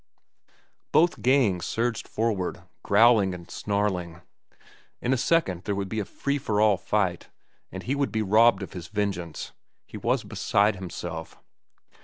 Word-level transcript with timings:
Both 0.91 1.21
gangs 1.21 1.67
surged 1.67 2.07
forward, 2.07 2.63
growling 2.81 3.35
and 3.35 3.51
snarling. 3.51 4.21
In 4.99 5.13
a 5.13 5.15
second 5.15 5.65
there 5.65 5.75
would 5.75 5.89
be 5.89 5.99
a 5.99 6.05
free 6.05 6.39
for 6.39 6.59
all 6.59 6.75
fight, 6.77 7.29
and 7.71 7.83
he 7.83 7.93
would 7.93 8.11
be 8.11 8.23
robbed 8.23 8.63
of 8.63 8.73
his 8.73 8.87
vengeance. 8.87 9.51
He 9.85 9.97
was 9.97 10.23
beside 10.23 10.75
himself. 10.77 11.37